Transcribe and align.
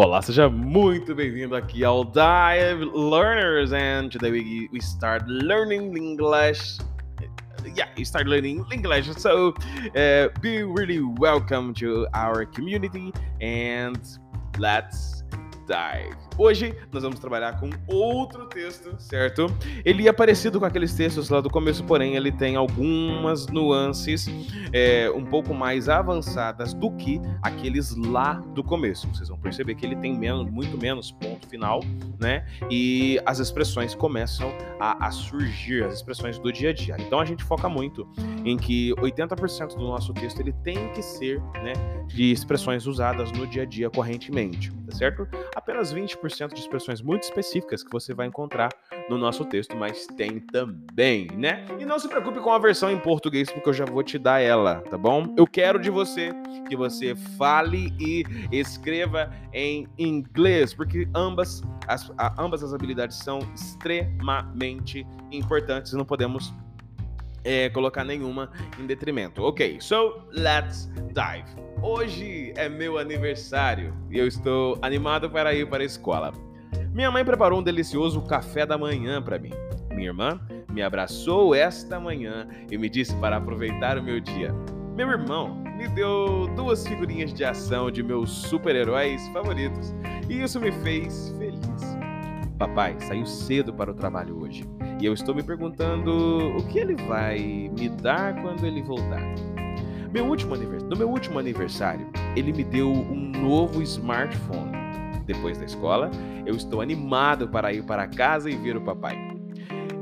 Olá, 0.00 0.22
seja 0.22 0.48
muito 0.48 1.12
bem-vindo 1.12 1.56
aqui 1.56 1.82
ao 1.82 2.04
Dive 2.04 2.84
Learners, 2.94 3.72
and 3.72 4.08
today 4.08 4.30
we, 4.30 4.68
we 4.72 4.80
start 4.80 5.24
learning 5.26 5.92
English. 5.96 6.78
Yeah, 7.74 7.88
you 7.96 8.04
start 8.04 8.28
learning 8.28 8.64
English. 8.70 9.12
So, 9.14 9.48
uh, 9.96 10.28
be 10.40 10.62
really 10.62 11.00
welcome 11.00 11.74
to 11.80 12.06
our 12.14 12.46
community, 12.46 13.12
and 13.40 13.98
let's 14.56 15.24
Hoje 16.36 16.74
nós 16.92 17.02
vamos 17.02 17.18
trabalhar 17.18 17.58
com 17.58 17.68
outro 17.86 18.46
texto, 18.46 18.94
certo? 18.98 19.46
Ele 19.84 20.08
é 20.08 20.12
parecido 20.12 20.58
com 20.58 20.66
aqueles 20.66 20.94
textos 20.94 21.28
lá 21.28 21.40
do 21.40 21.50
começo, 21.50 21.84
porém 21.84 22.14
ele 22.14 22.30
tem 22.30 22.56
algumas 22.56 23.46
nuances 23.48 24.26
é, 24.72 25.10
um 25.10 25.24
pouco 25.24 25.52
mais 25.52 25.88
avançadas 25.88 26.72
do 26.72 26.90
que 26.92 27.20
aqueles 27.42 27.96
lá 27.96 28.34
do 28.54 28.62
começo. 28.62 29.08
Vocês 29.08 29.28
vão 29.28 29.38
perceber 29.38 29.74
que 29.74 29.84
ele 29.84 29.96
tem 29.96 30.16
menos, 30.16 30.48
muito 30.50 30.78
menos 30.78 31.10
ponto 31.12 31.46
final, 31.48 31.80
né? 32.18 32.46
E 32.70 33.20
as 33.26 33.38
expressões 33.38 33.94
começam 33.94 34.52
a, 34.78 35.06
a 35.06 35.10
surgir, 35.10 35.84
as 35.84 35.94
expressões 35.94 36.38
do 36.38 36.52
dia 36.52 36.70
a 36.70 36.72
dia. 36.72 36.96
Então 36.98 37.20
a 37.20 37.24
gente 37.24 37.42
foca 37.44 37.68
muito 37.68 38.08
em 38.44 38.56
que 38.56 38.94
80% 38.94 39.76
do 39.76 39.82
nosso 39.82 40.12
texto 40.14 40.40
ele 40.40 40.52
tem 40.64 40.92
que 40.92 41.02
ser, 41.02 41.40
né, 41.62 41.72
de 42.06 42.32
expressões 42.32 42.86
usadas 42.86 43.30
no 43.32 43.46
dia 43.46 43.62
a 43.62 43.66
dia 43.66 43.90
correntemente, 43.90 44.72
tá 44.88 44.96
certo? 44.96 45.28
Apenas 45.58 45.92
20% 45.92 46.54
de 46.54 46.60
expressões 46.60 47.02
muito 47.02 47.24
específicas 47.24 47.82
que 47.82 47.90
você 47.90 48.14
vai 48.14 48.28
encontrar 48.28 48.68
no 49.10 49.18
nosso 49.18 49.44
texto, 49.44 49.76
mas 49.76 50.06
tem 50.06 50.38
também, 50.38 51.26
né? 51.36 51.66
E 51.80 51.84
não 51.84 51.98
se 51.98 52.06
preocupe 52.06 52.38
com 52.38 52.52
a 52.52 52.60
versão 52.60 52.88
em 52.92 52.98
português, 53.00 53.50
porque 53.50 53.68
eu 53.68 53.72
já 53.72 53.84
vou 53.84 54.04
te 54.04 54.20
dar 54.20 54.38
ela, 54.38 54.76
tá 54.82 54.96
bom? 54.96 55.34
Eu 55.36 55.48
quero 55.48 55.80
de 55.80 55.90
você 55.90 56.30
que 56.68 56.76
você 56.76 57.16
fale 57.36 57.92
e 57.98 58.24
escreva 58.52 59.32
em 59.52 59.88
inglês, 59.98 60.72
porque 60.72 61.08
ambas 61.12 61.60
as, 61.88 62.08
ambas 62.38 62.62
as 62.62 62.72
habilidades 62.72 63.16
são 63.16 63.40
extremamente 63.52 65.04
importantes 65.32 65.92
e 65.92 65.96
não 65.96 66.04
podemos 66.04 66.54
é, 67.44 67.68
colocar 67.70 68.04
nenhuma 68.04 68.50
em 68.78 68.86
detrimento. 68.86 69.42
Ok, 69.42 69.78
so 69.80 70.26
let's 70.32 70.90
dive. 71.12 71.48
Hoje 71.82 72.52
é 72.56 72.68
meu 72.68 72.98
aniversário 72.98 73.94
e 74.10 74.18
eu 74.18 74.26
estou 74.26 74.78
animado 74.82 75.30
para 75.30 75.54
ir 75.54 75.68
para 75.68 75.82
a 75.82 75.86
escola. 75.86 76.32
Minha 76.92 77.10
mãe 77.10 77.24
preparou 77.24 77.60
um 77.60 77.62
delicioso 77.62 78.20
café 78.22 78.66
da 78.66 78.76
manhã 78.76 79.22
para 79.22 79.38
mim. 79.38 79.52
Minha 79.90 80.08
irmã 80.08 80.40
me 80.68 80.82
abraçou 80.82 81.54
esta 81.54 82.00
manhã 82.00 82.48
e 82.70 82.76
me 82.76 82.88
disse 82.88 83.14
para 83.16 83.36
aproveitar 83.36 83.98
o 83.98 84.02
meu 84.02 84.20
dia. 84.20 84.52
Meu 84.96 85.08
irmão 85.08 85.62
me 85.76 85.86
deu 85.88 86.48
duas 86.56 86.86
figurinhas 86.86 87.32
de 87.32 87.44
ação 87.44 87.90
de 87.90 88.02
meus 88.02 88.30
super-heróis 88.30 89.26
favoritos 89.28 89.94
e 90.28 90.42
isso 90.42 90.60
me 90.60 90.72
fez 90.72 91.32
feliz. 91.38 91.67
Papai 92.58 92.96
saiu 92.98 93.24
cedo 93.24 93.72
para 93.72 93.92
o 93.92 93.94
trabalho 93.94 94.42
hoje 94.42 94.64
e 95.00 95.06
eu 95.06 95.12
estou 95.14 95.32
me 95.32 95.44
perguntando 95.44 96.56
o 96.56 96.66
que 96.66 96.80
ele 96.80 96.96
vai 96.96 97.38
me 97.38 97.88
dar 97.88 98.34
quando 98.42 98.66
ele 98.66 98.82
voltar. 98.82 99.22
Meu 100.12 100.26
último 100.26 100.56
no 100.56 100.96
meu 100.96 101.08
último 101.08 101.38
aniversário, 101.38 102.08
ele 102.34 102.52
me 102.52 102.64
deu 102.64 102.90
um 102.90 103.30
novo 103.30 103.80
smartphone. 103.82 104.72
Depois 105.24 105.58
da 105.58 105.66
escola, 105.66 106.10
eu 106.44 106.56
estou 106.56 106.80
animado 106.80 107.48
para 107.48 107.72
ir 107.72 107.84
para 107.84 108.08
casa 108.08 108.50
e 108.50 108.56
ver 108.56 108.76
o 108.76 108.80
papai. 108.80 109.16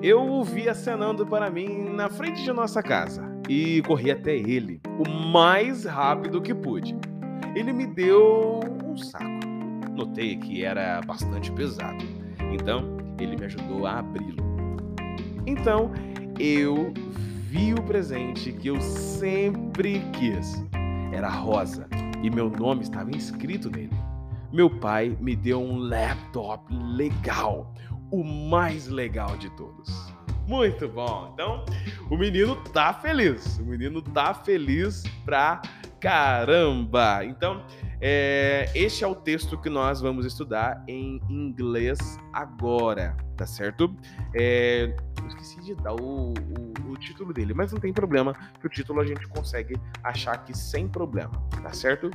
Eu 0.01 0.23
o 0.23 0.45
vi 0.45 0.69
acenando 0.69 1.27
para 1.27 1.51
mim 1.51 1.91
na 1.91 2.09
frente 2.09 2.43
de 2.43 2.53
nossa 2.53 2.83
casa 2.83 3.23
e 3.49 3.83
corri 3.83 4.11
até 4.11 4.34
ele 4.34 4.81
o 4.99 5.09
mais 5.11 5.84
rápido 5.84 6.41
que 6.41 6.55
pude. 6.55 6.97
Ele 7.55 7.73
me 7.73 7.87
deu 7.87 8.61
um 8.84 8.97
saco. 8.97 9.27
Notei 9.95 10.37
que 10.37 10.65
era 10.65 11.01
bastante 11.07 11.51
pesado, 11.51 12.05
então 12.53 12.97
ele 13.21 13.37
me 13.37 13.45
ajudou 13.45 13.87
a 13.87 13.99
abri-lo. 13.99 14.45
Então 15.47 15.91
eu 16.39 16.93
vi 17.49 17.73
o 17.73 17.83
presente 17.83 18.53
que 18.53 18.69
eu 18.69 18.81
sempre 18.81 20.01
quis. 20.12 20.65
Era 21.12 21.29
rosa 21.29 21.89
e 22.23 22.31
meu 22.31 22.51
nome 22.51 22.83
estava 22.83 23.11
inscrito 23.11 23.71
nele. 23.71 23.97
Meu 24.53 24.71
pai 24.71 25.17
me 25.21 25.35
deu 25.35 25.61
um 25.61 25.77
laptop 25.79 26.65
legal, 26.73 27.75
o 28.11 28.23
mais 28.23 28.87
legal 28.87 29.37
de 29.37 29.51
todos. 29.51 30.15
Muito 30.47 30.89
bom. 30.89 31.31
Então, 31.33 31.65
o 32.09 32.17
menino 32.17 32.55
tá 32.73 32.93
feliz. 32.95 33.59
O 33.59 33.65
menino 33.65 34.01
tá 34.01 34.33
feliz 34.33 35.03
pra 35.25 35.61
caramba. 36.01 37.25
Então, 37.25 37.65
é, 38.01 38.71
este 38.75 39.05
é 39.05 39.07
o 39.07 39.15
texto 39.15 39.59
que 39.59 39.71
nós 39.71 40.01
vamos 40.01 40.27
estudar 40.27 40.83
em 40.87 41.21
inglês 41.29 41.99
agora, 42.33 43.17
tá 43.37 43.47
certo? 43.47 43.95
É, 44.35 44.95
esqueci 45.29 45.61
de 45.61 45.75
dar 45.77 45.95
o, 45.95 46.33
o, 46.33 46.93
o, 46.93 46.97
título 46.97 47.33
dele, 47.33 47.55
mas 47.55 47.73
não 47.73 47.81
tem 47.81 47.93
problema, 47.93 48.35
que 48.61 48.67
o 48.67 48.71
título 48.71 49.01
a 49.01 49.06
gente 49.06 49.27
consegue 49.29 49.75
achar 50.03 50.35
aqui 50.35 50.56
sem 50.56 50.89
problema, 50.89 51.33
tá 51.62 51.73
certo? 51.73 52.11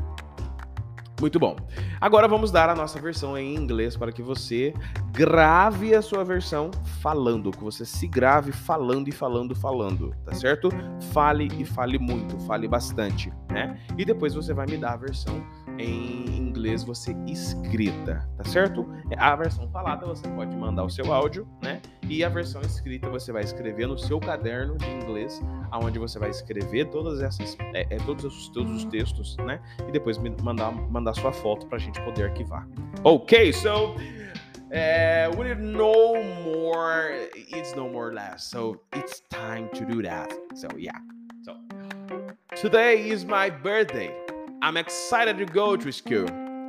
Muito 1.22 1.40
bom. 1.40 1.56
Agora 2.02 2.28
vamos 2.28 2.52
dar 2.52 2.68
a 2.68 2.74
nossa 2.74 3.00
versão 3.00 3.38
em 3.38 3.56
inglês 3.56 3.96
para 3.96 4.12
que 4.12 4.24
você 4.24 4.74
grave 5.12 5.94
a 5.94 6.02
sua 6.02 6.24
versão 6.24 6.72
falando, 7.00 7.52
que 7.52 7.64
você 7.64 7.86
se 7.86 8.08
grave 8.08 8.52
falando 8.52 9.08
e 9.08 9.12
falando, 9.12 9.54
falando, 9.54 10.16
tá 10.26 10.34
certo? 10.34 10.70
Fale 11.14 11.48
e 11.60 11.64
fale 11.64 12.00
muito, 12.00 12.40
fale 12.40 12.68
bastante, 12.68 13.32
né? 13.52 13.80
E 13.96 14.04
depois 14.04 14.34
você 14.34 14.52
vai 14.52 14.66
me 14.66 14.78
dar 14.78 14.94
a 14.94 14.98
versão 14.98 15.46
em 15.78 16.38
inglês 16.38 16.84
você 16.84 17.16
escrita, 17.26 18.28
tá 18.38 18.44
certo? 18.44 18.88
A 19.18 19.36
versão 19.36 19.68
falada 19.70 20.06
você 20.06 20.28
pode 20.30 20.56
mandar 20.56 20.84
o 20.84 20.90
seu 20.90 21.12
áudio, 21.12 21.48
né? 21.62 21.82
E 22.08 22.24
a 22.24 22.30
versão 22.30 22.62
escrita 22.62 23.10
você 23.10 23.32
vai 23.32 23.42
escrever 23.42 23.88
no 23.88 23.98
seu 23.98 24.20
caderno 24.20 24.78
de 24.78 24.86
inglês, 24.90 25.42
aonde 25.72 25.98
você 25.98 26.20
vai 26.20 26.30
escrever 26.30 26.90
todas 26.90 27.22
essas, 27.22 27.58
é, 27.74 27.88
é, 27.90 27.98
todos, 28.06 28.26
os, 28.26 28.50
todos 28.50 28.72
os 28.72 28.86
textos, 28.86 29.38
né? 29.38 29.60
E 29.88 29.92
depois 29.92 30.18
mandar, 30.18 30.72
mandar 30.72 31.14
sua 31.14 31.32
foto 31.32 31.66
para 31.68 31.78
a 31.78 31.80
gente 31.80 32.00
poder 32.02 32.26
arquivar. 32.26 32.68
Ok, 33.04 33.52
so 33.54 33.96
uh, 34.72 35.36
we 35.38 35.46
need 35.46 35.60
no 35.60 36.22
more. 36.44 37.30
It's 37.36 37.76
no 37.76 37.90
more 37.90 38.14
less. 38.14 38.44
So 38.44 38.82
it's 38.94 39.22
time 39.30 39.70
to 39.74 39.86
do 39.86 40.02
that. 40.04 40.32
So 40.56 40.68
yeah. 40.78 41.00
So 41.44 41.56
today 42.56 43.10
is 43.10 43.26
my 43.26 43.50
birthday. 43.50 44.21
I'm 44.64 44.78
excited 44.78 45.40
to 45.40 45.46
go 45.46 45.76
to 45.76 45.92
school. 45.92 46.28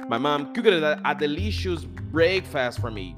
My 0.08 0.16
mom 0.16 0.54
cooked 0.54 0.66
a, 0.68 1.16
delicious 1.18 1.84
breakfast 1.84 2.80
for 2.80 2.90
me. 2.90 3.14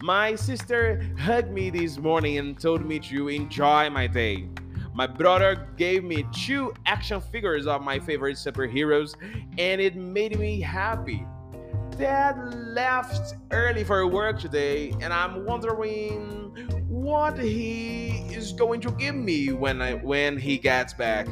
My 0.00 0.34
sister 0.36 1.02
hugged 1.18 1.50
me 1.50 1.68
this 1.68 1.98
morning 1.98 2.38
and 2.38 2.58
told 2.58 2.86
me 2.86 2.98
to 3.00 3.28
enjoy 3.28 3.90
my 3.90 4.06
day. 4.06 4.48
My 4.94 5.06
brother 5.06 5.68
gave 5.76 6.02
me 6.02 6.24
two 6.34 6.72
action 6.86 7.20
figures 7.20 7.66
of 7.66 7.82
my 7.82 7.98
favorite 7.98 8.38
superheroes, 8.38 9.16
and 9.58 9.82
it 9.82 9.96
made 9.96 10.38
me 10.38 10.62
happy. 10.62 11.26
Dad 11.98 12.54
left 12.54 13.34
early 13.50 13.84
for 13.84 14.06
work 14.06 14.40
today, 14.40 14.94
and 15.02 15.12
I'm 15.12 15.44
wondering 15.44 16.54
what 16.88 17.38
he 17.38 18.24
is 18.30 18.54
going 18.54 18.80
to 18.80 18.90
give 18.92 19.14
me 19.14 19.52
when 19.52 19.82
I 19.82 19.96
when 19.96 20.38
he 20.38 20.56
gets 20.56 20.94
back. 20.94 21.28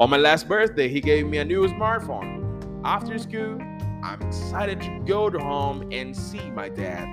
On 0.00 0.10
my 0.10 0.16
last 0.16 0.48
birthday, 0.48 0.88
he 0.88 1.00
gave 1.00 1.28
me 1.28 1.38
a 1.38 1.44
new 1.44 1.68
smartphone. 1.68 2.42
After 2.84 3.16
school, 3.16 3.60
I'm 4.02 4.20
excited 4.22 4.80
to 4.80 5.00
go 5.06 5.30
to 5.30 5.38
home 5.38 5.88
and 5.92 6.16
see 6.16 6.50
my 6.50 6.68
dad. 6.68 7.06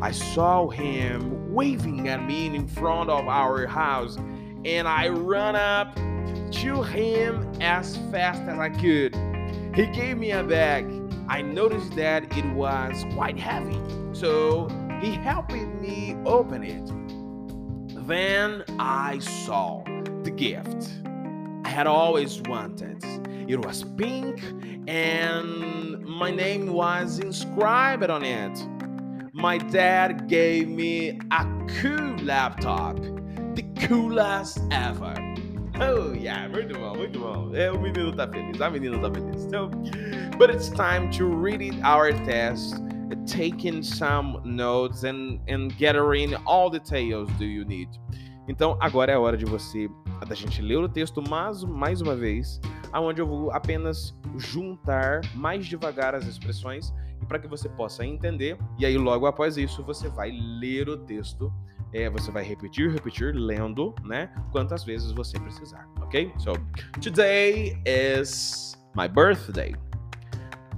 I 0.00 0.12
saw 0.12 0.70
him 0.70 1.52
waving 1.52 2.08
at 2.08 2.24
me 2.24 2.46
in 2.46 2.66
front 2.68 3.10
of 3.10 3.28
our 3.28 3.66
house, 3.66 4.16
and 4.64 4.88
I 4.88 5.08
ran 5.08 5.56
up 5.56 5.94
to 6.52 6.82
him 6.82 7.52
as 7.60 7.98
fast 8.10 8.40
as 8.44 8.58
I 8.58 8.70
could. 8.70 9.14
He 9.74 9.84
gave 9.88 10.16
me 10.16 10.30
a 10.30 10.42
bag. 10.42 10.90
I 11.28 11.42
noticed 11.42 11.94
that 11.96 12.34
it 12.34 12.46
was 12.54 13.04
quite 13.12 13.38
heavy, 13.38 13.78
so 14.14 14.68
he 15.02 15.12
helped 15.16 15.52
me 15.52 16.16
open 16.24 16.62
it. 16.64 18.06
Then 18.06 18.64
I 18.78 19.18
saw 19.18 19.84
the 20.22 20.30
gift 20.30 21.05
had 21.76 21.86
always 21.86 22.40
wanted. 22.48 23.04
It 23.46 23.62
was 23.62 23.84
pink 23.98 24.42
and 24.88 26.02
my 26.06 26.30
name 26.30 26.72
was 26.72 27.18
inscribed 27.18 28.08
on 28.08 28.24
it. 28.24 28.56
My 29.34 29.58
dad 29.58 30.26
gave 30.26 30.68
me 30.68 31.20
a 31.30 31.44
cool 31.82 32.16
laptop, 32.24 32.96
the 33.54 33.64
coolest 33.86 34.58
ever. 34.70 35.14
Oh 35.78 36.14
yeah, 36.14 36.48
muito 36.48 36.72
bom, 36.78 36.96
muito 36.96 37.18
bom. 37.20 37.54
É, 37.54 37.70
o 37.70 37.78
menino 37.78 38.10
tá 38.10 38.26
feliz, 38.26 38.58
a 38.58 38.70
menina 38.70 38.98
tá 38.98 39.10
feliz. 39.12 39.42
So, 39.50 39.68
but 40.38 40.48
it's 40.48 40.70
time 40.70 41.10
to 41.18 41.26
read 41.26 41.78
our 41.84 42.10
test, 42.24 42.80
taking 43.26 43.82
some 43.82 44.40
notes 44.46 45.04
and, 45.04 45.40
and 45.46 45.76
gathering 45.76 46.34
all 46.46 46.70
the 46.70 46.78
details 46.78 47.28
do 47.38 47.44
you 47.44 47.66
need. 47.66 47.90
Então 48.48 48.76
agora 48.80 49.12
é 49.12 49.14
a 49.14 49.20
hora 49.20 49.36
de 49.36 49.44
você 49.44 49.88
da 50.26 50.34
gente 50.34 50.62
ler 50.62 50.76
o 50.76 50.88
texto 50.88 51.22
mais, 51.28 51.62
mais 51.64 52.00
uma 52.00 52.14
vez, 52.14 52.60
aonde 52.92 53.20
eu 53.20 53.26
vou 53.26 53.50
apenas 53.50 54.14
juntar 54.36 55.20
mais 55.34 55.66
devagar 55.66 56.14
as 56.14 56.26
expressões 56.26 56.92
e 57.20 57.26
para 57.26 57.38
que 57.38 57.48
você 57.48 57.68
possa 57.68 58.04
entender. 58.04 58.56
E 58.78 58.86
aí, 58.86 58.96
logo 58.96 59.26
após 59.26 59.56
isso, 59.56 59.82
você 59.82 60.08
vai 60.08 60.30
ler 60.30 60.88
o 60.88 60.96
texto. 60.96 61.52
É, 61.92 62.10
você 62.10 62.30
vai 62.30 62.42
repetir, 62.42 62.90
repetir, 62.90 63.34
lendo, 63.34 63.94
né? 64.04 64.30
Quantas 64.50 64.84
vezes 64.84 65.12
você 65.12 65.38
precisar, 65.38 65.88
ok? 66.02 66.30
So, 66.38 66.52
today 67.00 67.80
is 67.86 68.76
my 68.94 69.08
birthday. 69.08 69.74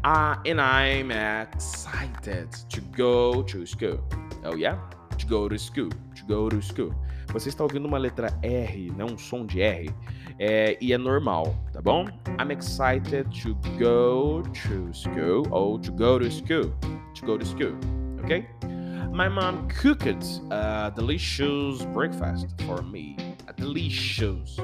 Uh, 0.05 0.37
and 0.47 0.61
I'm 0.61 1.11
excited 1.11 2.51
to 2.69 2.81
go 2.97 3.43
to 3.43 3.67
school. 3.67 3.99
Oh, 4.45 4.55
yeah? 4.55 4.77
To 5.19 5.27
go 5.27 5.49
to 5.49 5.59
school. 5.59 5.89
To 5.89 6.27
go 6.29 6.49
to 6.49 6.63
school. 6.63 6.95
Você 7.33 7.51
está 7.51 7.63
ouvindo 7.63 7.87
uma 7.87 7.99
letra 7.99 8.33
R, 8.43 8.91
não 8.97 9.07
um 9.07 9.19
som 9.19 9.45
de 9.45 9.61
R, 9.61 9.91
é, 10.39 10.79
e 10.81 10.93
é 10.93 10.99
normal, 10.99 11.55
tá 11.73 11.83
bom? 11.83 12.07
I'm 12.41 12.51
excited 12.51 13.29
to 13.43 13.55
go 13.79 14.43
to 14.43 14.93
school 14.93 15.47
ou 15.51 15.79
to 15.79 15.93
go 15.93 16.19
to 16.19 16.31
school. 16.31 16.73
To 17.15 17.27
go 17.27 17.39
to 17.39 17.45
school, 17.45 17.77
ok? 18.23 18.47
My 19.13 19.29
mom 19.29 19.69
cooked 19.69 20.41
a 20.51 20.91
delicious 20.95 21.85
breakfast 21.93 22.47
for 22.63 22.83
me. 22.83 23.17
A 23.49 23.53
delicious. 23.53 24.57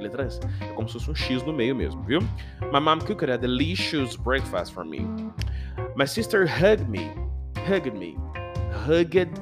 Letra 0.00 0.24
S. 0.24 0.40
É 0.60 0.72
como 0.74 0.88
se 0.88 0.94
fosse 0.94 1.10
um 1.10 1.14
X 1.14 1.42
no 1.44 1.52
meio 1.52 1.76
mesmo, 1.76 2.02
viu? 2.02 2.20
My 2.72 2.80
mom 2.80 2.98
cooked 3.00 3.30
a 3.30 3.38
delicious 3.38 4.16
breakfast 4.16 4.72
for 4.72 4.84
me. 4.84 5.06
My 5.94 6.06
sister 6.06 6.44
hugged 6.44 6.88
me. 6.88 7.12
Hugged 7.64 7.96
me. 7.96 8.16
Hugged 8.84 9.38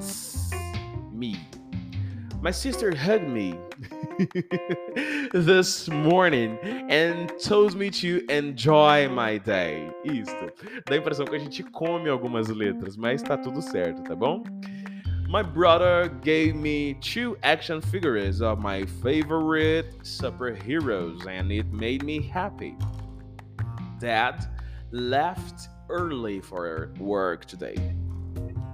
me. 1.11 1.50
My 2.41 2.49
sister 2.49 2.95
hugged 2.95 3.27
me 3.27 3.53
this 5.31 5.87
morning 5.87 6.57
and 6.89 7.31
told 7.39 7.75
me 7.75 7.91
to 7.91 8.25
enjoy 8.31 9.07
my 9.09 9.37
day. 9.37 9.87
Isto. 10.03 10.49
Dá 10.87 10.95
a 10.95 10.97
impressão 10.97 11.27
que 11.27 11.35
a 11.35 11.39
gente 11.39 11.61
come 11.61 12.09
algumas 12.09 12.47
letras, 12.49 12.97
mas 12.97 13.21
tá 13.21 13.37
tudo 13.37 13.61
certo, 13.61 14.01
tá 14.01 14.15
bom? 14.15 14.43
My 15.29 15.43
brother 15.43 16.09
gave 16.23 16.55
me 16.55 16.95
two 16.95 17.37
action 17.43 17.79
figures 17.79 18.41
of 18.41 18.59
my 18.59 18.87
favorite 19.03 19.99
superheroes 20.03 21.27
and 21.27 21.51
it 21.51 21.71
made 21.71 22.03
me 22.03 22.27
happy. 22.27 22.75
Dad 23.99 24.49
left 24.91 25.69
early 25.89 26.41
for 26.41 26.91
work 26.97 27.45
today 27.45 27.77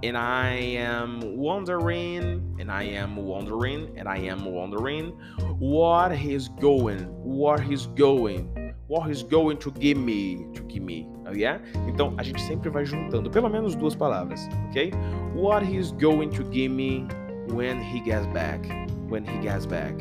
and 0.04 0.16
I 0.16 0.50
am 0.78 1.38
wondering, 1.38 2.56
and 2.60 2.72
I 2.72 2.84
am 2.84 3.16
wondering, 3.16 3.94
and 3.98 4.08
I 4.08 4.18
am 4.18 4.46
wondering 4.46 5.14
what 5.60 6.16
he's 6.16 6.50
going, 6.50 7.00
what 7.24 7.60
he's 7.60 7.88
going, 7.88 8.74
what 8.88 9.08
he's 9.08 9.24
going 9.24 9.58
to 9.58 9.72
give 9.72 9.98
me, 9.98 10.46
to 10.54 10.62
give 10.64 10.84
me, 10.84 11.08
oh 11.26 11.34
yeah? 11.34 11.60
Então 11.88 12.14
a 12.18 12.24
gente 12.24 12.42
sempre 12.42 12.70
vai 12.70 12.86
juntando 12.86 13.30
pelo 13.32 13.50
menos 13.50 13.76
duas 13.76 13.96
palavras, 13.96 14.48
ok? 14.70 14.92
What 15.34 15.64
he's 15.64 15.92
going 15.94 16.30
to 16.32 16.44
give 16.44 16.72
me 16.72 17.08
when 17.48 17.82
he 17.82 18.00
gets 18.00 18.28
back, 18.28 18.64
when 19.10 19.26
he 19.26 19.38
gets 19.40 19.66
back. 19.66 19.96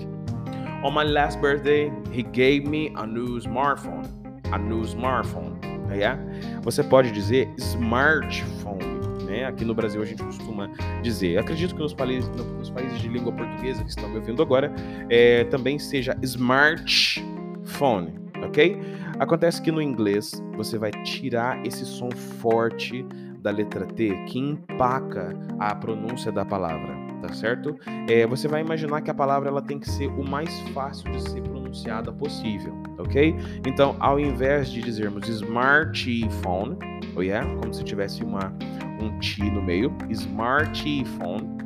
On 0.85 0.93
my 0.93 1.05
last 1.05 1.41
birthday, 1.41 1.91
he 2.13 2.23
gave 2.23 2.67
me 2.67 2.93
a 2.97 3.07
new 3.07 3.41
smartphone, 3.41 4.07
a 4.53 4.59
new 4.59 4.85
smartphone, 4.85 5.59
oh 5.91 5.95
yeah? 5.95 6.19
Você 6.63 6.83
pode 6.83 7.11
dizer 7.13 7.49
smartphone 7.57 8.96
né? 9.27 9.45
Aqui 9.45 9.65
no 9.65 9.75
Brasil 9.75 10.01
a 10.01 10.05
gente 10.05 10.23
costuma 10.23 10.71
dizer. 11.03 11.39
Acredito 11.39 11.75
que 11.75 11.81
nos, 11.81 11.93
países, 11.93 12.29
nos 12.31 12.71
países 12.71 12.99
de 13.01 13.09
língua 13.09 13.33
portuguesa 13.33 13.83
que 13.83 13.91
estão 13.91 14.09
me 14.09 14.17
ouvindo 14.17 14.41
agora, 14.43 14.73
é, 15.11 15.45
também 15.45 15.79
seja 15.79 16.17
smartphone, 16.23 18.15
ok? 18.43 18.81
Acontece 19.19 19.61
que 19.63 19.73
no 19.73 19.81
inglês 19.81 20.43
você 20.57 20.79
vai 20.79 20.91
tirar 20.91 21.65
esse 21.67 21.85
som 21.85 22.11
forte 22.11 23.05
da 23.41 23.51
letra 23.51 23.87
T 23.87 24.13
que 24.27 24.39
empaca 24.39 25.33
a 25.59 25.75
pronúncia 25.75 26.33
da 26.33 26.45
palavra, 26.45 26.95
tá 27.23 27.33
certo? 27.33 27.77
É, 28.09 28.27
você 28.27 28.49
vai 28.49 28.61
imaginar 28.61 29.01
que 29.03 29.11
a 29.11 29.15
palavra 29.15 29.49
ela 29.49 29.63
tem 29.63 29.79
que 29.79 29.89
ser 29.89 30.09
o 30.09 30.29
mais 30.29 30.51
fácil 30.75 31.11
de 31.13 31.23
ser 31.31 31.43
pronunciada 31.43 32.13
possível, 32.13 32.75
ok? 32.99 33.37
Então, 33.65 33.97
ao 34.01 34.19
invés 34.19 34.69
de 34.69 34.83
dizermos 34.83 35.29
smartphone, 35.29 36.77
oh 37.15 37.23
yeah, 37.23 37.49
como 37.57 37.73
se 37.73 37.85
tivesse 37.85 38.25
uma 38.25 38.53
um 39.01 39.19
T 39.19 39.43
no 39.51 39.63
meio. 39.63 39.91
Smartphone. 40.11 41.57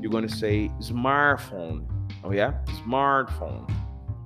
You're 0.00 0.22
to 0.22 0.28
say 0.28 0.70
smartphone. 0.80 1.86
Oh 2.22 2.32
yeah? 2.32 2.52
Smartphone. 2.82 3.66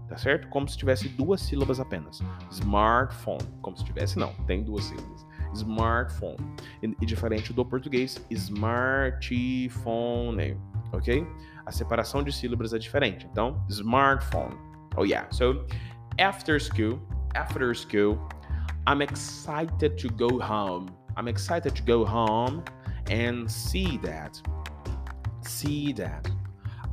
Tá 0.08 0.16
certo? 0.18 0.48
Como 0.48 0.68
se 0.68 0.76
tivesse 0.76 1.08
duas 1.08 1.40
sílabas 1.40 1.80
apenas. 1.80 2.20
Smartphone. 2.50 3.40
Como 3.62 3.76
se 3.76 3.84
tivesse, 3.84 4.18
não. 4.18 4.34
Tem 4.46 4.62
duas 4.62 4.84
sílabas. 4.84 5.26
Smartphone. 5.54 6.36
E, 6.82 6.94
e 7.00 7.06
diferente 7.06 7.52
do 7.52 7.64
português, 7.64 8.22
smartphone. 8.30 9.30
Ok? 10.92 11.26
A 11.64 11.72
separação 11.72 12.22
de 12.22 12.30
sílabas 12.30 12.74
é 12.74 12.78
diferente. 12.78 13.26
Então, 13.30 13.64
smartphone. 13.70 14.54
Oh 14.96 15.04
yeah. 15.04 15.26
So, 15.30 15.64
after 16.18 16.60
school, 16.60 17.00
after 17.34 17.74
school, 17.74 18.18
I'm 18.86 19.00
excited 19.00 19.96
to 19.96 20.08
go 20.10 20.38
home. 20.38 20.86
I'm 21.16 21.28
excited 21.28 21.74
to 21.76 21.82
go 21.82 22.04
home 22.04 22.64
and 23.10 23.50
see 23.50 23.98
that. 23.98 24.40
See 25.42 25.92
that. 25.94 26.30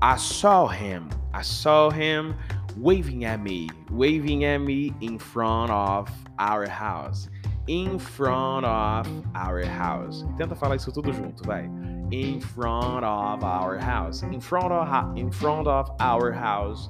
I 0.01 0.17
saw 0.17 0.67
him. 0.67 1.09
I 1.33 1.41
saw 1.41 1.89
him 1.89 2.35
waving 2.77 3.25
at 3.25 3.41
me, 3.41 3.69
waving 3.91 4.45
at 4.45 4.59
me 4.59 4.93
in 5.01 5.19
front 5.19 5.71
of 5.71 6.09
our 6.39 6.67
house. 6.67 7.29
In 7.67 7.99
front 7.99 8.65
of 8.65 9.07
our 9.35 9.63
house. 9.63 10.23
Tenta 10.37 10.55
falar 10.55 10.75
isso 10.75 10.91
tudo 10.91 11.13
junto, 11.13 11.43
vai. 11.43 11.69
In 12.11 12.39
front 12.39 13.03
of 13.05 13.43
our 13.43 13.77
house. 13.77 14.23
In 14.23 14.41
front 14.41 14.71
of 14.71 15.17
in 15.17 15.31
front 15.31 15.67
of 15.67 15.91
our 15.99 16.31
house. 16.31 16.89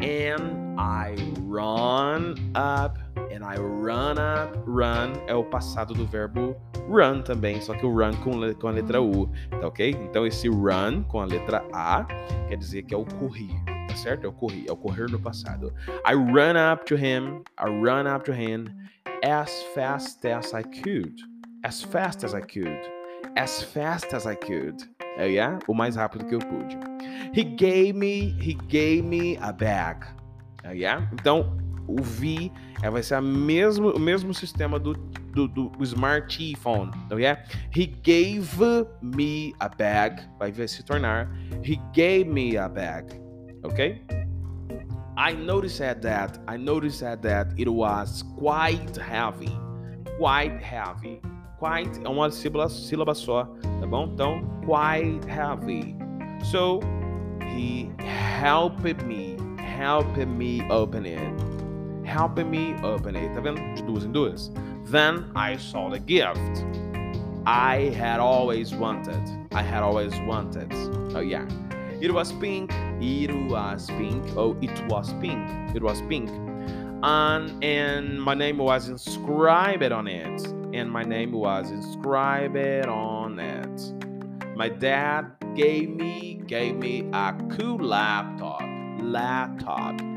And 0.00 0.78
I 0.78 1.16
run 1.40 2.52
up 2.54 2.97
and 3.32 3.44
I 3.44 3.56
run 3.56 4.18
up. 4.18 4.58
Run 4.66 5.12
é 5.26 5.34
o 5.34 5.44
passado 5.44 5.94
do 5.94 6.06
verbo 6.06 6.56
run 6.88 7.22
também, 7.22 7.60
só 7.60 7.74
que 7.74 7.84
o 7.84 7.90
run 7.90 8.12
com, 8.24 8.54
com 8.54 8.68
a 8.68 8.70
letra 8.70 9.00
U, 9.00 9.30
tá 9.60 9.66
ok? 9.68 9.90
Então 9.90 10.26
esse 10.26 10.48
run 10.48 11.02
com 11.04 11.20
a 11.20 11.24
letra 11.24 11.64
A 11.72 12.04
quer 12.48 12.56
dizer 12.56 12.82
que 12.82 12.94
é 12.94 12.96
o 12.96 13.04
correr, 13.04 13.54
tá 13.88 13.94
certo? 13.96 14.24
É 14.24 14.28
o 14.28 14.32
correr, 14.32 14.64
é 14.68 14.72
o 14.72 14.76
correr 14.76 15.10
no 15.10 15.20
passado. 15.20 15.72
I 16.06 16.14
run 16.14 16.56
up 16.56 16.84
to 16.86 16.96
him, 16.96 17.42
I 17.58 17.68
run 17.68 18.06
up 18.06 18.24
to 18.24 18.32
him 18.32 18.66
as 19.22 19.50
fast 19.74 20.26
as 20.26 20.54
I 20.54 20.62
could. 20.62 21.14
As 21.64 21.82
fast 21.82 22.24
as 22.24 22.34
I 22.34 22.40
could. 22.40 22.80
As 23.36 23.62
fast 23.62 24.14
as 24.14 24.26
I 24.26 24.34
could. 24.34 24.84
Oh, 25.18 25.24
yeah? 25.24 25.58
O 25.66 25.74
mais 25.74 25.96
rápido 25.96 26.24
que 26.26 26.34
eu 26.34 26.38
pude. 26.38 26.78
He 27.34 27.42
gave 27.42 27.94
me, 27.94 28.36
he 28.40 28.54
gave 28.68 29.02
me 29.02 29.36
a 29.38 29.52
bag. 29.52 30.06
Oh, 30.64 30.70
yeah? 30.70 31.08
Então, 31.12 31.58
o 31.88 32.02
V 32.02 32.52
é, 32.82 32.90
vai 32.90 33.02
ser 33.02 33.14
a 33.14 33.20
mesmo, 33.20 33.90
o 33.90 33.98
mesmo 33.98 34.34
sistema 34.34 34.78
do, 34.78 34.94
do, 34.94 35.48
do 35.48 35.72
smartphone, 35.82 36.90
então 37.06 37.18
yeah? 37.18 37.42
He 37.74 37.86
gave 37.86 38.86
me 39.02 39.54
a 39.58 39.68
bag, 39.68 40.22
vai 40.38 40.52
se 40.68 40.82
tornar 40.82 41.30
He 41.64 41.80
gave 41.94 42.24
me 42.24 42.56
a 42.56 42.68
bag, 42.68 43.06
ok? 43.64 44.02
I 45.16 45.34
noticed 45.34 45.80
that, 46.02 46.38
I 46.46 46.56
noticed 46.56 47.00
that 47.00 47.48
it 47.58 47.68
was 47.68 48.22
quite 48.38 48.96
heavy, 48.96 49.50
quite 50.16 50.62
heavy. 50.62 51.20
Quite 51.58 51.98
é 52.04 52.08
uma 52.08 52.30
sílaba, 52.30 52.68
sílaba 52.68 53.14
só, 53.14 53.44
tá 53.80 53.86
bom? 53.88 54.10
Então, 54.14 54.42
quite 54.64 55.18
heavy. 55.28 55.96
So, 56.44 56.78
he 57.42 57.90
helped 57.98 59.04
me, 59.04 59.36
helped 59.58 60.24
me 60.24 60.62
open 60.70 61.04
it 61.04 61.47
helping 62.08 62.50
me 62.50 62.74
open 62.82 63.14
it. 63.14 63.32
Tá 63.32 63.40
vendo? 63.40 63.60
De 63.76 63.82
duas 63.82 64.04
em 64.04 64.12
duas. 64.12 64.50
Then 64.86 65.30
I 65.36 65.56
saw 65.56 65.90
the 65.90 65.98
gift. 65.98 66.64
I 67.46 67.90
had 67.94 68.20
always 68.20 68.74
wanted. 68.74 69.22
I 69.52 69.62
had 69.62 69.82
always 69.82 70.12
wanted. 70.26 70.72
Oh 71.14 71.20
yeah. 71.20 71.46
It 72.00 72.12
was 72.12 72.32
pink. 72.32 72.72
It 73.00 73.32
was 73.48 73.86
pink. 73.86 74.24
Oh, 74.36 74.56
it 74.60 74.80
was 74.88 75.12
pink. 75.14 75.48
It 75.74 75.82
was 75.82 76.00
pink. 76.02 76.30
And 77.02 77.62
and 77.62 78.20
my 78.20 78.34
name 78.34 78.58
was 78.58 78.88
inscribed 78.88 79.92
on 79.92 80.06
it. 80.06 80.46
And 80.72 80.90
my 80.90 81.02
name 81.02 81.32
was 81.32 81.70
inscribed 81.70 82.86
on 82.86 83.38
it. 83.38 83.92
My 84.56 84.68
dad 84.68 85.32
gave 85.54 85.90
me 85.90 86.42
gave 86.46 86.76
me 86.76 87.08
a 87.12 87.34
cool 87.56 87.78
laptop. 87.78 88.62
Laptop. 89.00 90.07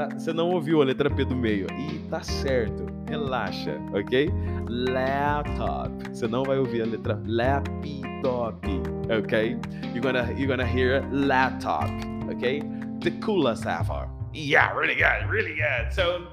Tá, 0.00 0.08
você 0.08 0.32
não 0.32 0.48
ouviu 0.48 0.80
a 0.80 0.84
letra 0.86 1.10
P 1.10 1.26
do 1.26 1.36
meio. 1.36 1.66
E 1.78 1.98
tá 2.08 2.22
certo. 2.22 2.86
Relaxa, 3.06 3.78
ok? 3.92 4.30
Laptop. 4.66 5.90
Você 6.08 6.26
não 6.26 6.42
vai 6.42 6.56
ouvir 6.56 6.80
a 6.80 6.86
letra 6.86 7.22
laptop, 7.26 8.66
ok? 9.14 9.58
You're 9.92 10.00
gonna, 10.00 10.32
you're 10.38 10.46
gonna 10.46 10.66
hear 10.66 11.06
laptop, 11.12 11.90
ok? 12.32 12.62
The 13.02 13.10
coolest 13.22 13.66
ever. 13.66 14.08
Yeah, 14.32 14.72
really 14.72 14.94
good, 14.94 15.30
really 15.30 15.54
good. 15.54 15.92
So, 15.92 16.28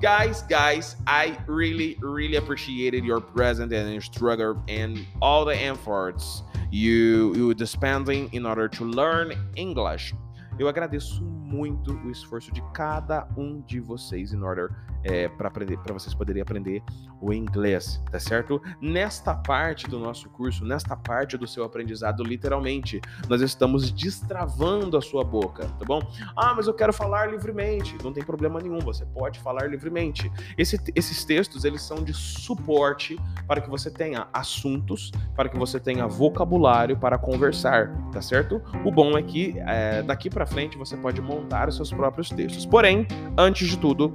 guys, 0.00 0.42
guys, 0.48 0.96
I 1.06 1.36
really, 1.46 1.98
really 2.00 2.36
appreciated 2.36 3.04
your 3.04 3.20
presence 3.20 3.70
and 3.70 3.92
your 3.92 4.00
struggle 4.00 4.62
and 4.66 4.98
all 5.20 5.44
the 5.44 5.62
efforts 5.62 6.42
you 6.72 7.34
you 7.34 7.66
spending 7.66 8.32
in 8.32 8.46
order 8.46 8.66
to 8.66 8.84
learn 8.86 9.34
English. 9.56 10.14
Eu 10.58 10.68
agradeço 10.68 11.39
muito 11.50 11.92
o 12.04 12.10
esforço 12.10 12.52
de 12.52 12.62
cada 12.72 13.26
um 13.36 13.60
de 13.60 13.80
vocês 13.80 14.32
in 14.32 14.42
order 14.42 14.70
é, 15.02 15.28
para 15.28 15.48
aprender, 15.48 15.78
para 15.78 15.92
vocês 15.92 16.14
poderem 16.14 16.42
aprender 16.42 16.82
o 17.20 17.32
inglês, 17.32 18.02
tá 18.10 18.18
certo? 18.18 18.62
Nesta 18.80 19.34
parte 19.34 19.88
do 19.88 19.98
nosso 19.98 20.28
curso, 20.30 20.64
nesta 20.64 20.96
parte 20.96 21.36
do 21.36 21.46
seu 21.46 21.64
aprendizado, 21.64 22.22
literalmente, 22.22 23.00
nós 23.28 23.40
estamos 23.40 23.90
destravando 23.90 24.96
a 24.96 25.02
sua 25.02 25.24
boca, 25.24 25.66
tá 25.78 25.84
bom? 25.84 26.00
Ah, 26.36 26.54
mas 26.54 26.66
eu 26.66 26.74
quero 26.74 26.92
falar 26.92 27.30
livremente. 27.30 27.96
Não 28.02 28.12
tem 28.12 28.24
problema 28.24 28.60
nenhum, 28.60 28.78
você 28.78 29.04
pode 29.04 29.38
falar 29.40 29.68
livremente. 29.68 30.30
Esse, 30.56 30.78
esses 30.94 31.24
textos, 31.24 31.64
eles 31.64 31.82
são 31.82 32.02
de 32.02 32.14
suporte 32.14 33.18
para 33.46 33.60
que 33.60 33.68
você 33.68 33.90
tenha 33.90 34.28
assuntos, 34.32 35.10
para 35.34 35.48
que 35.48 35.58
você 35.58 35.80
tenha 35.80 36.06
vocabulário 36.06 36.96
para 36.96 37.18
conversar, 37.18 37.90
tá 38.12 38.22
certo? 38.22 38.62
O 38.84 38.90
bom 38.90 39.16
é 39.16 39.22
que 39.22 39.58
é, 39.58 40.02
daqui 40.02 40.30
para 40.30 40.46
frente 40.46 40.78
você 40.78 40.96
pode 40.96 41.20
montar 41.40 41.68
os 41.68 41.76
seus 41.76 41.92
próprios 41.92 42.28
textos. 42.30 42.66
Porém, 42.66 43.06
antes 43.36 43.68
de 43.68 43.76
tudo, 43.78 44.12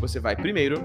você 0.00 0.20
vai 0.20 0.36
primeiro 0.36 0.80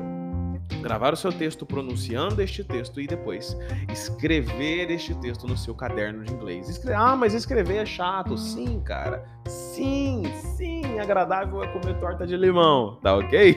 gravar 0.82 1.14
o 1.14 1.18
seu 1.18 1.32
texto 1.32 1.66
pronunciando 1.66 2.42
este 2.42 2.64
texto 2.64 3.00
e 3.00 3.08
depois 3.08 3.58
escrever 3.92 4.90
este 4.92 5.14
texto 5.16 5.48
no 5.48 5.58
seu 5.58 5.76
caderno 5.76 6.24
de 6.24 6.34
inglês. 6.34 6.70
Escre 6.70 6.94
ah, 6.94 7.16
mas 7.16 7.34
escrever 7.34 7.78
é 7.78 7.86
chato. 7.86 8.38
Sim, 8.38 8.82
cara. 8.82 9.26
Sim, 9.46 10.24
sim, 10.56 11.00
agradável 11.00 11.64
é 11.64 11.68
comer 11.68 12.00
torta 12.00 12.26
de 12.26 12.36
limão, 12.38 12.98
tá 13.02 13.16
ok? 13.16 13.56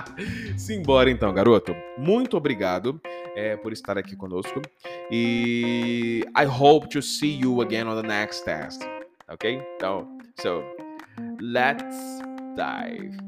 Simbora 0.56 1.10
então, 1.10 1.32
garoto. 1.32 1.74
Muito 1.98 2.36
obrigado 2.36 3.00
é, 3.36 3.56
por 3.56 3.72
estar 3.72 3.98
aqui 3.98 4.16
conosco 4.16 4.60
e 5.10 6.24
I 6.36 6.46
hope 6.46 6.88
to 6.88 7.02
see 7.02 7.40
you 7.40 7.60
again 7.60 7.86
on 7.86 8.00
the 8.00 8.06
next 8.06 8.44
test, 8.44 8.82
ok? 9.28 9.60
Então, 9.76 10.18
so 10.40 10.77
let's 11.40 12.20
dive. 12.56 13.27